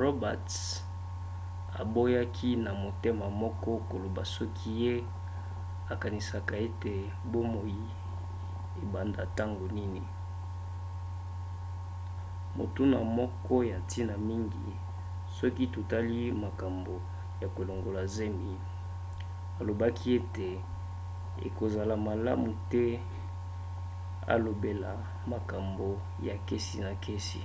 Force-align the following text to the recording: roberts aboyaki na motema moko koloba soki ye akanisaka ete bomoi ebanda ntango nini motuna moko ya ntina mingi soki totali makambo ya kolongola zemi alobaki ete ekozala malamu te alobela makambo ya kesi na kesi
roberts 0.00 0.56
aboyaki 1.82 2.48
na 2.64 2.70
motema 2.82 3.26
moko 3.42 3.70
koloba 3.90 4.22
soki 4.34 4.70
ye 4.82 4.94
akanisaka 5.92 6.54
ete 6.66 6.92
bomoi 7.30 7.80
ebanda 8.82 9.22
ntango 9.30 9.64
nini 9.76 10.02
motuna 12.58 12.98
moko 13.18 13.54
ya 13.70 13.78
ntina 13.82 14.14
mingi 14.28 14.66
soki 15.38 15.64
totali 15.74 16.18
makambo 16.44 16.94
ya 17.40 17.48
kolongola 17.56 18.02
zemi 18.16 18.52
alobaki 19.58 20.06
ete 20.18 20.50
ekozala 21.46 21.94
malamu 22.06 22.48
te 22.72 22.84
alobela 24.32 24.90
makambo 25.32 25.88
ya 26.26 26.34
kesi 26.46 26.76
na 26.86 26.92
kesi 27.04 27.40